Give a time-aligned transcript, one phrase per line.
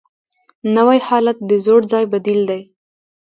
[0.75, 2.61] نوی حالت د زوړ ځای بدیل دی